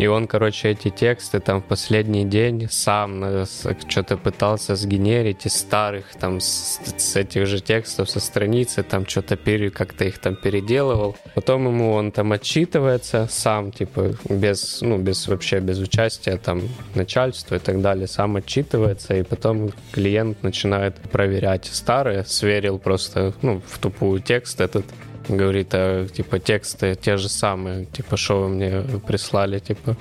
[0.02, 3.44] и он, короче, эти тексты там в последний день сам э,
[3.86, 9.36] что-то пытался сгенерить из старых там с, с этих же текстов со страницы, там что-то
[9.36, 11.14] пере, как-то их там переделывал.
[11.36, 16.62] Потом ему он там отчитывается сам, типа, без, ну, без вообще без участия там
[16.96, 23.62] начальства и так далее, сам отчитывается, и потом клиент начинает проверять старые, сверил просто, ну,
[23.64, 24.84] в тупую текст этот,
[25.28, 29.96] говорит, а, типа, тексты те же самые, типа, что вы мне прислали, типа.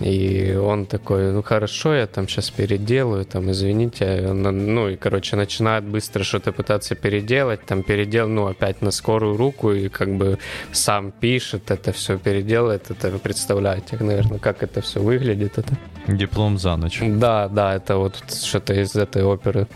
[0.00, 4.32] И он такой, ну хорошо, я там сейчас переделаю, там, извините.
[4.32, 9.72] Ну и, короче, начинает быстро что-то пытаться переделать, там передел, ну опять на скорую руку
[9.72, 10.38] и как бы
[10.72, 12.90] сам пишет, это все переделает.
[12.90, 15.58] Это вы представляете, наверное, как это все выглядит.
[15.58, 15.76] Это.
[16.06, 16.98] Диплом за ночь.
[17.02, 19.66] Да, да, это вот что-то из этой оперы.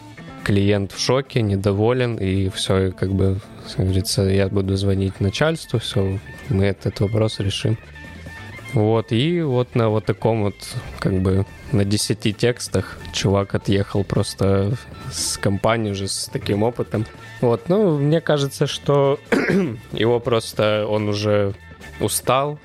[0.46, 3.40] Клиент в шоке, недоволен, и все, как бы,
[3.76, 7.76] говорится, я буду звонить начальству, все, мы этот вопрос решим.
[8.72, 10.54] Вот, и вот на вот таком вот,
[11.00, 14.76] как бы, на 10 текстах чувак отъехал просто
[15.10, 17.06] с компанией уже с таким опытом.
[17.40, 19.18] Вот, ну, мне кажется, что
[19.92, 21.54] его просто, он уже
[21.98, 22.60] устал,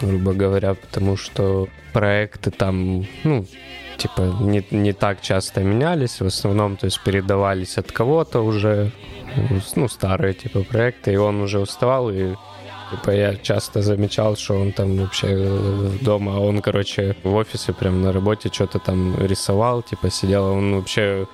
[0.00, 3.46] грубо говоря, потому что проекты там, ну,
[3.96, 8.92] типа, не, не так часто менялись, в основном, то есть, передавались от кого-то уже,
[9.76, 12.34] ну, старые, типа, проекты, и он уже уставал, и
[12.90, 18.00] Типа я часто замечал, что он там вообще э, дома, он, короче, в офисе прям
[18.00, 21.26] на работе что-то там рисовал, типа сидел, он вообще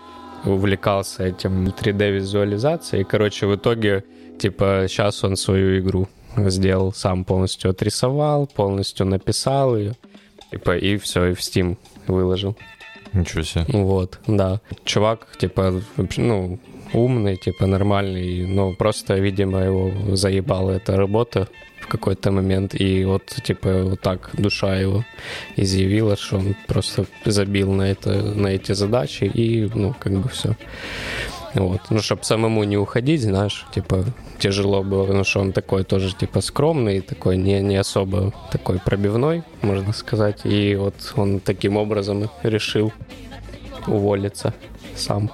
[0.44, 3.02] увлекался этим 3D-визуализацией.
[3.02, 4.04] И, короче, в итоге,
[4.38, 6.92] типа, сейчас он свою игру сделал.
[6.94, 9.94] Сам полностью отрисовал, полностью написал ее,
[10.50, 12.56] типа, и все, и в Steam выложил.
[13.12, 13.64] Ничего себе.
[13.68, 14.60] Вот, да.
[14.84, 15.82] Чувак, типа,
[16.16, 16.58] ну,
[16.92, 21.48] умный, типа нормальный, но просто, видимо, его заебала эта работа
[21.80, 25.04] в какой-то момент, и вот, типа, вот так душа его
[25.56, 30.56] изъявила, что он просто забил на, это, на эти задачи, и, ну, как бы все.
[31.54, 31.80] Вот.
[31.90, 34.04] Ну, чтобы самому не уходить, знаешь, типа,
[34.38, 39.42] тяжело было, потому что он такой тоже, типа, скромный, такой не, не особо такой пробивной,
[39.60, 40.40] можно сказать.
[40.44, 42.92] И вот он таким образом решил
[43.86, 44.54] уволиться
[44.96, 45.30] сам.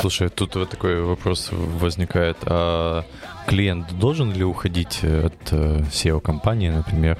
[0.00, 2.36] Слушай, тут вот такой вопрос возникает.
[2.42, 3.04] А
[3.46, 7.18] клиент должен ли уходить от э, SEO-компании, например,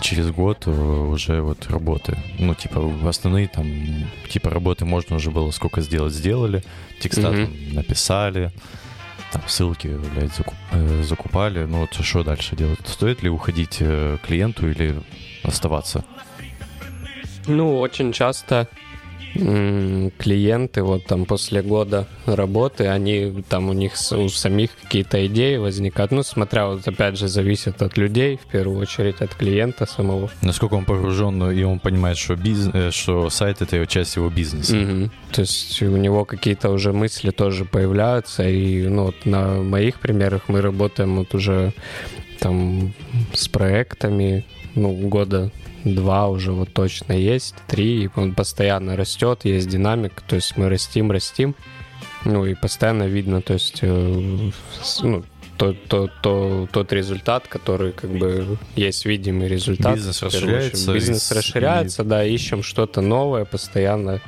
[0.00, 2.16] через год э, уже вот работы?
[2.38, 3.66] Ну, типа, основные там,
[4.28, 6.62] типа, работы можно уже было сколько сделать, сделали,
[7.00, 7.46] текста mm-hmm.
[7.46, 8.52] там написали,
[9.32, 11.64] там ссылки, блядь, закуп, э, закупали.
[11.64, 12.80] Ну, вот что дальше делать?
[12.86, 14.96] Стоит ли уходить клиенту или
[15.42, 16.04] оставаться?
[17.46, 18.68] Ну, очень часто
[19.36, 26.12] клиенты вот там после года работы, они там у них у самих какие-то идеи возникают.
[26.12, 30.30] Ну, смотря вот опять же зависит от людей, в первую очередь от клиента самого.
[30.42, 34.76] Насколько он погружен, и он понимает, что, бизнес, э, что сайт это часть его бизнеса.
[34.76, 35.10] Угу.
[35.32, 40.48] То есть у него какие-то уже мысли тоже появляются, и ну, вот на моих примерах
[40.48, 41.72] мы работаем вот уже
[42.38, 42.92] там
[43.32, 44.44] с проектами,
[44.74, 45.50] ну, года
[45.94, 51.10] два уже вот точно есть, три, он постоянно растет, есть динамик, то есть мы растим,
[51.10, 51.54] растим,
[52.24, 54.50] ну и постоянно видно, то есть э,
[55.02, 55.24] ну,
[55.56, 59.96] тот, тот, тот, тот результат, который как бы есть видимый результат.
[59.96, 60.92] Бизнес расширяется.
[60.92, 61.34] Бизнес и...
[61.34, 64.20] расширяется, да, ищем что-то новое постоянно,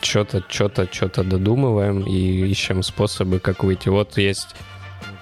[0.00, 3.88] что-то, что-то, что-то додумываем и ищем способы, как выйти.
[3.88, 4.54] Вот есть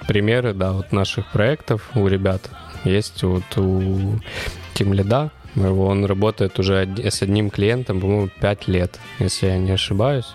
[0.07, 2.51] примеры, да, вот наших проектов у ребят.
[2.85, 4.21] Есть вот у
[4.75, 10.27] Тим Лида, он работает уже с одним клиентом, по-моему, 5 лет, если я не ошибаюсь.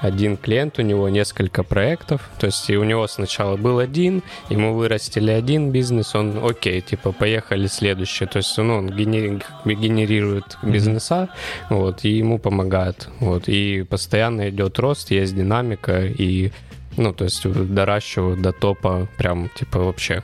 [0.00, 4.74] Один клиент, у него несколько проектов, то есть и у него сначала был один, ему
[4.74, 11.28] вырастили один бизнес, он окей, типа поехали следующий, то есть ну, он генери- генерирует бизнеса,
[11.68, 11.76] mm-hmm.
[11.76, 16.52] вот, и ему помогает, вот, и постоянно идет рост, есть динамика, и
[16.96, 20.22] ну, то есть доращивают до топа прям, типа, вообще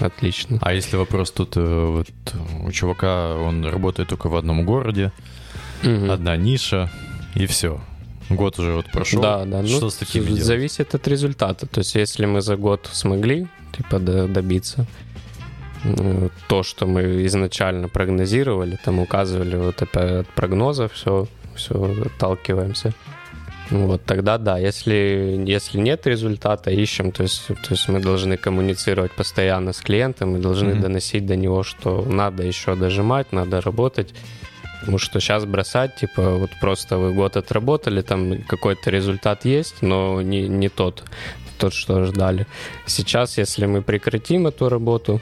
[0.00, 0.58] отлично.
[0.62, 2.08] А если вопрос тут, э, вот
[2.64, 5.12] у чувака, он работает только в одном городе,
[5.82, 6.10] угу.
[6.10, 6.90] одна ниша,
[7.34, 7.80] и все.
[8.30, 9.22] Год уже вот прошел.
[9.22, 9.66] Да, да.
[9.66, 10.42] Что ну, с таким делать?
[10.42, 11.66] Зависит от результата.
[11.66, 14.86] То есть, если мы за год смогли, типа, добиться
[15.84, 22.92] э, то, что мы изначально прогнозировали, там указывали вот опять от прогноза, все, все отталкиваемся.
[23.70, 29.12] Вот тогда да, если, если нет результата, ищем, то есть, то есть мы должны коммуницировать
[29.12, 30.80] постоянно с клиентом, мы должны mm-hmm.
[30.80, 34.14] доносить до него, что надо еще дожимать, надо работать.
[34.80, 40.22] Потому что сейчас бросать, типа, вот просто вы год отработали, там какой-то результат есть, но
[40.22, 41.02] не, не тот,
[41.58, 42.46] тот, что ждали.
[42.86, 45.20] Сейчас, если мы прекратим эту работу,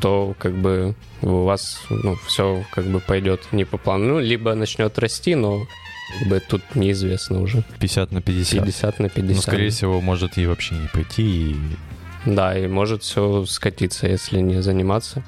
[0.00, 4.04] то как бы у вас ну, все как бы пойдет не по плану.
[4.04, 5.66] Ну, либо начнет расти, но
[6.26, 7.62] бы тут неизвестно уже.
[7.80, 8.64] 50 на 50.
[8.64, 9.36] 50 на 50.
[9.36, 11.50] Ну, скорее всего, может и вообще не пойти.
[11.50, 11.56] И...
[12.26, 15.22] Да, и может все скатиться, если не заниматься,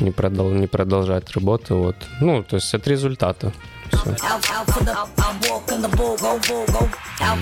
[0.00, 1.76] не, продол- не продолжать работу.
[1.76, 1.96] Вот.
[2.20, 3.52] Ну, то есть от результата.
[3.90, 4.16] Все.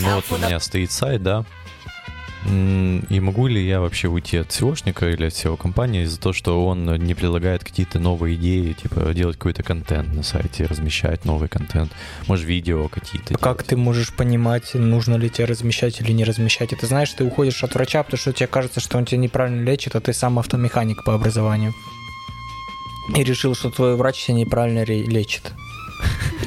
[0.01, 1.45] Ну вот у меня стоит сайт, да.
[2.45, 6.97] И могу ли я вообще уйти от SEOшника или от SEO-компании из-за того, что он
[6.97, 11.93] не предлагает какие-то новые идеи, типа делать какой-то контент на сайте, размещать новый контент,
[12.27, 13.35] может, видео какие-то.
[13.35, 16.73] Как ты можешь понимать, нужно ли тебе размещать или не размещать?
[16.73, 19.63] И ты знаешь, ты уходишь от врача, потому что тебе кажется, что он тебя неправильно
[19.63, 21.73] лечит, а ты сам автомеханик по образованию.
[23.17, 25.53] И решил, что твой врач тебя неправильно лечит.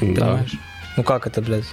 [0.00, 0.52] Понимаешь?
[0.98, 1.66] Ну как это, блядь?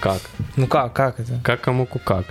[0.00, 0.20] Как?
[0.56, 1.40] Ну как, как это?
[1.44, 2.24] Как кому как?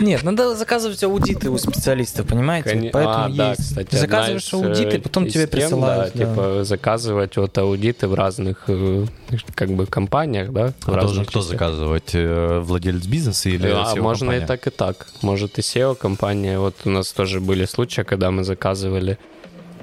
[0.00, 2.70] Нет, надо заказывать аудиты у специалистов, понимаете?
[2.70, 3.62] Коне- Поэтому а, да, есть.
[3.62, 6.12] кстати, Ты заказываешь из, аудиты, э, потом тебе присылают.
[6.14, 6.30] Да, да.
[6.32, 9.06] типа заказывать вот аудиты в разных э,
[9.54, 10.72] как бы компаниях, да?
[10.86, 12.10] А должен кто заказывать?
[12.14, 15.06] Э, Владелец бизнеса или а SEO можно и так, и так.
[15.22, 16.58] Может, и SEO-компания.
[16.58, 19.18] Вот у нас тоже были случаи, когда мы заказывали,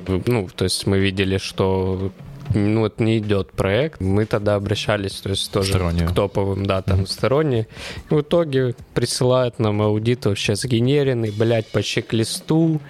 [0.08, 2.12] ну, то есть мы видели, что
[2.54, 6.10] ну, вот не идет проект, мы тогда обращались, то есть тоже Стороннюю.
[6.10, 7.68] к топовым, да, там, сторонние.
[8.10, 12.82] И в итоге присылают нам аудит вообще сгенеренный, блядь, по чек-листу,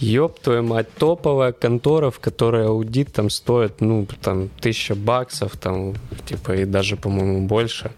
[0.00, 5.94] Ёб твою мать, топовая контора, в которой аудит там стоит, ну, там, тысяча баксов, там,
[6.24, 7.90] типа, и даже, по-моему, больше.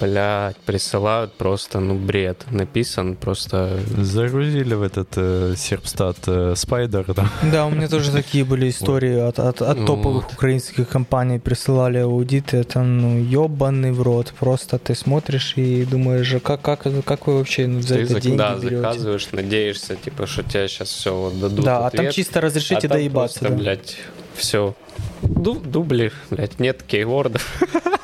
[0.00, 2.44] Блядь, присылают просто, ну, бред.
[2.50, 3.78] Написан просто...
[3.98, 7.28] Загрузили в этот э, Серпстат э, Спайдер, да?
[7.50, 10.32] Да, у меня тоже такие были истории от, от, от Ну топовых вот.
[10.34, 14.32] украинских компаний присылали аудиты, это ну ебаный в рот.
[14.38, 18.20] Просто ты смотришь и думаешь, как, как, как вы вообще ну, за Ты это зак-
[18.20, 18.76] деньги да, берете?
[18.76, 22.86] заказываешь, надеешься, типа, что тебе сейчас все вот дадут Да, а там ответ, чисто разрешите
[22.86, 23.40] а доебаться.
[23.40, 23.62] просто, да.
[23.62, 23.96] блядь,
[24.36, 24.74] все.
[25.22, 27.62] дубли, блядь, нет кейвордов.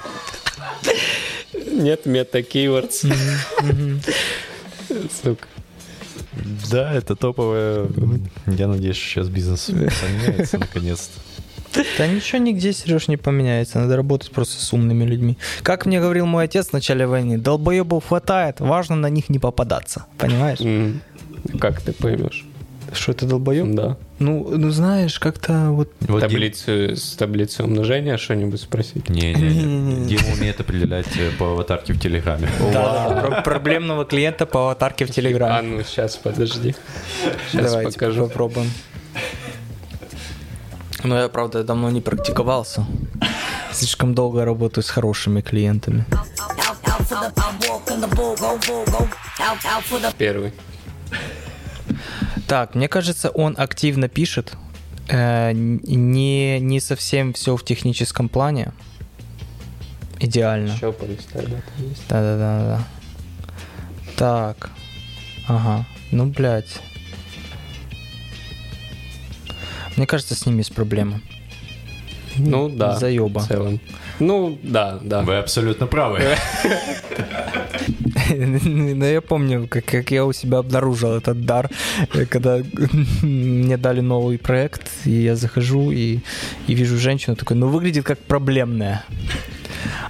[1.71, 3.05] Нет мета-кейвордс.
[3.63, 4.01] Мгм.
[5.23, 5.47] Сука.
[6.71, 7.87] Да, это топовая...
[8.47, 11.21] Я надеюсь, что сейчас бизнес поменяется наконец-то.
[11.99, 13.79] Да ничего нигде, Сереж, не поменяется.
[13.79, 15.37] Надо работать просто с умными людьми.
[15.63, 20.07] Как мне говорил мой отец в начале войны, долбоебов хватает, важно на них не попадаться.
[20.17, 20.59] Понимаешь?
[21.61, 22.48] Как ты поймешь?
[22.93, 23.75] Что это долбоеб?
[23.75, 23.97] Да.
[24.19, 25.91] Ну, ну знаешь, как-то вот...
[26.01, 29.09] Вот Дим- Таблицу, с таблицей умножения что-нибудь спросить?
[29.09, 30.07] Не-не-не.
[30.07, 32.49] Дима умеет определять э, по аватарке в Телеграме.
[32.73, 35.77] Да, про- проблемного клиента по аватарке в А Телеграме.
[35.79, 36.75] ну, сейчас, подожди.
[37.53, 38.27] Сейчас Давайте покажу.
[38.27, 38.71] попробуем.
[41.05, 42.85] Но я, правда, давно не практиковался.
[43.73, 46.05] Слишком долго работаю с хорошими клиентами.
[50.19, 50.53] Первый.
[52.49, 54.57] Так, мне кажется, он активно пишет.
[55.09, 58.73] Э, не, не совсем все в техническом плане.
[60.19, 60.73] Идеально.
[60.73, 62.09] Еще полистай, да, там есть.
[62.09, 62.85] Да-да-да.
[64.17, 64.71] Так.
[65.47, 65.87] Ага.
[66.11, 66.81] Ну, блядь.
[69.97, 71.21] Мне кажется, с ними есть проблема.
[72.39, 72.97] Ну, да.
[72.97, 73.41] Заеба.
[73.41, 73.79] В целом.
[74.21, 75.23] Ну, да, да.
[75.23, 76.21] Вы абсолютно правы.
[78.31, 81.71] Но я помню, как, как я у себя обнаружил этот дар,
[82.31, 82.59] когда
[83.23, 86.19] мне дали новый проект, и я захожу и,
[86.67, 89.05] и вижу женщину, такой, ну выглядит как проблемная.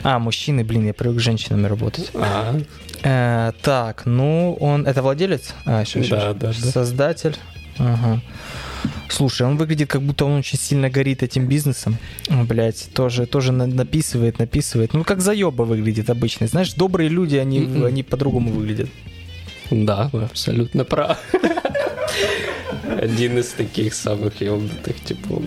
[0.02, 2.10] А, мужчины, блин, я привык с женщинами работать.
[2.14, 2.58] А,
[3.02, 4.84] Э, так, ну он...
[4.84, 5.54] Это владелец?
[5.64, 6.72] А, щас, щас, Да, да, щас.
[6.92, 7.32] да.
[7.78, 8.20] Ага.
[9.08, 11.96] Слушай, он выглядит, как будто он очень сильно горит этим бизнесом.
[12.28, 14.94] Блять, тоже, тоже на- написывает, написывает.
[14.94, 16.46] Ну, как заеба выглядит обычно.
[16.46, 17.84] Знаешь, добрые люди, они, Мгм.
[17.84, 18.88] они по-другому выглядят.
[19.70, 21.16] да, вы абсолютно правы.
[23.00, 25.42] Один из таких самых ёбнутых типов.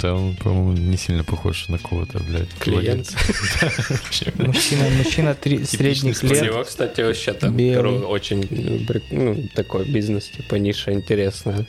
[0.00, 2.48] Да он, по-моему, не сильно похож на кого-то, блядь.
[2.58, 3.08] Клиент.
[4.36, 6.42] Мужчина, мужчина три- средних У лет.
[6.42, 11.66] него, кстати, вообще там очень э, ну, такой бизнес, типа ниша интересная.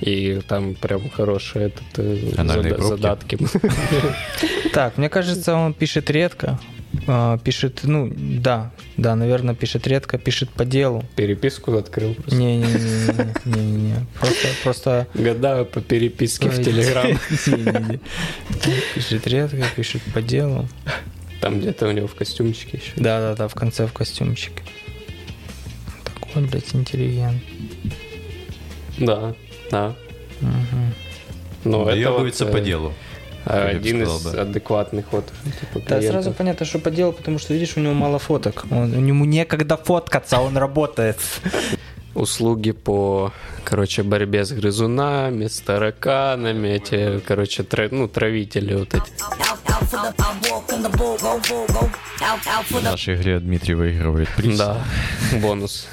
[0.00, 2.82] И там прям хорошие этот, э, пробки?
[2.82, 3.38] задатки.
[4.72, 6.58] Так, мне кажется, он пишет редко.
[7.06, 11.04] А, пишет, ну, да, да, наверное, пишет редко, пишет по делу.
[11.14, 12.36] Переписку открыл просто.
[12.36, 16.62] Не-не-не, просто, просто Гадаю по переписке в.
[16.62, 17.18] Телеграм.
[18.94, 20.68] Пишет редко, пишет по делу.
[21.40, 22.92] Там где-то у него в костюмчике еще.
[22.96, 24.62] Да-да-да, в конце в костюмчике.
[26.04, 27.42] Такой, блядь, интеллигент.
[28.98, 29.34] Да,
[29.70, 29.94] да.
[30.40, 30.94] Мгм.
[31.64, 32.92] Но это Доебывается вот, по э, делу.
[33.44, 34.42] один из сказал, да.
[34.42, 38.18] адекватных вот типа, Да, сразу понятно, что по делу, потому что, видишь, у него мало
[38.18, 38.64] фоток.
[38.70, 41.18] Он, у него некогда фоткаться, он работает.
[42.16, 43.32] услуги по,
[43.64, 49.04] короче, борьбе с грызунами, с тараканами, эти, короче, тра- ну, травители вот эти.
[52.70, 54.58] В нашей игре Дмитрий выигрывает приз.
[54.58, 54.82] Да,
[55.40, 55.88] бонус.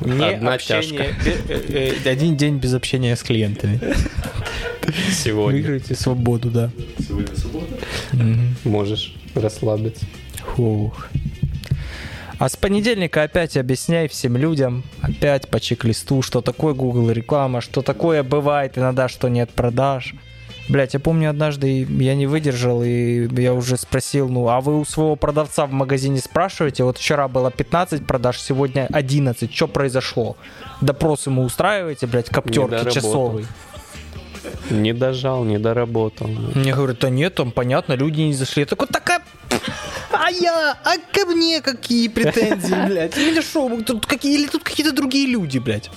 [0.00, 3.80] Не Одна общение, э, э, один день без общения с клиентами.
[5.12, 6.70] Сегодня Выиграете свободу, да.
[8.12, 8.56] Мгм.
[8.64, 10.04] можешь расслабиться.
[10.56, 11.08] Фух.
[12.38, 17.82] А с понедельника опять объясняй всем людям, опять по чек-листу, что такое Google реклама, что
[17.82, 20.14] такое бывает иногда, что нет продаж.
[20.70, 24.84] Блять, я помню однажды я не выдержал, и я уже спросил, ну, а вы у
[24.84, 30.36] своего продавца в магазине спрашиваете, вот вчера было 15 продаж, сегодня 11, что произошло?
[30.80, 33.46] Допрос ему устраиваете, блядь, коптерки часовый?
[34.70, 36.28] Не дожал, не доработал.
[36.28, 38.60] Мне говорят, да нет, там понятно, люди не зашли.
[38.60, 39.22] Я такой, такая...
[40.12, 40.78] А я?
[40.84, 43.18] А ко мне какие претензии, блядь?
[43.18, 43.68] Или что?
[43.82, 45.90] Тут какие, или тут какие-то другие люди, блядь?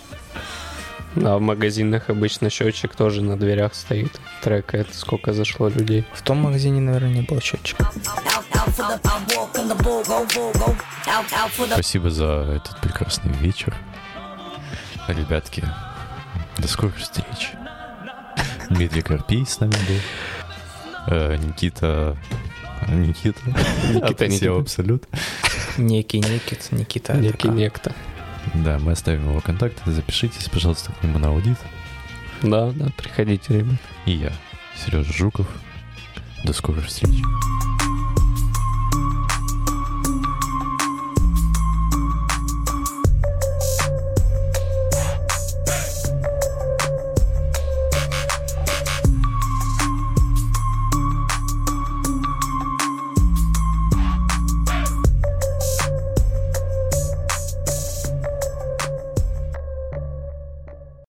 [1.15, 4.19] А в магазинах обычно счетчик тоже на дверях стоит.
[4.41, 6.05] Трекает, сколько зашло людей.
[6.13, 7.89] В том магазине, наверное, не было счетчика.
[11.71, 13.75] Спасибо за этот прекрасный вечер.
[15.07, 15.63] Ребятки,
[16.57, 17.51] до скорых встреч.
[18.69, 19.99] Дмитрий Карпий с нами был.
[21.07, 22.17] Э, Никита...
[22.87, 23.39] Никита.
[23.93, 24.57] Никита, Никита.
[24.57, 25.07] Абсолют.
[25.77, 27.13] Некий Никит, Никита.
[27.13, 27.93] Некий некто.
[28.53, 29.91] Да, мы оставим его контакты.
[29.91, 31.57] Запишитесь, пожалуйста, к нему на аудит.
[32.41, 33.79] Да, да, приходите, ребят.
[34.05, 34.31] И я,
[34.75, 35.47] Сережа Жуков.
[36.45, 37.21] До скорых встреч.